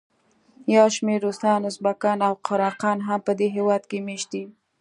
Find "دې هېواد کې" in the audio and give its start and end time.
3.39-3.97